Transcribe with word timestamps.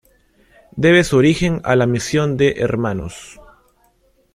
Debe 0.77 1.03
su 1.03 1.17
origen 1.17 1.61
a 1.63 1.75
la 1.75 1.85
misión 1.85 2.35
de 2.35 2.55
Hnos. 2.67 3.39